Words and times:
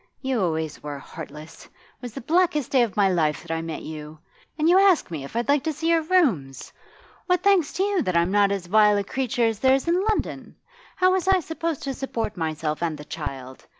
You 0.23 0.41
always 0.41 0.81
were 0.81 0.97
heartless 0.97 1.65
it 1.65 1.71
was 2.01 2.15
the 2.15 2.21
blackest 2.21 2.71
day 2.71 2.81
of 2.81 2.97
my 2.97 3.07
life 3.07 3.43
that 3.43 3.51
I 3.51 3.61
met 3.61 3.83
you; 3.83 4.17
and 4.57 4.67
you 4.67 4.79
ask 4.79 5.11
me 5.11 5.23
if 5.23 5.35
I'd 5.35 5.47
like 5.47 5.63
to 5.65 5.73
see 5.73 5.89
your 5.89 6.01
rooms! 6.01 6.73
What 7.27 7.43
thanks 7.43 7.71
to 7.73 7.83
you 7.83 8.01
that 8.01 8.17
I'm 8.17 8.31
not 8.31 8.51
as 8.51 8.65
vile 8.65 8.97
a 8.97 9.03
creature 9.03 9.45
as 9.45 9.59
there 9.59 9.75
is 9.75 9.87
in 9.87 10.03
London? 10.09 10.55
How 10.95 11.11
was 11.11 11.27
I 11.27 11.39
to 11.39 11.93
support 11.93 12.35
myself 12.35 12.81
and 12.81 12.97
the 12.97 13.05
child? 13.05 13.67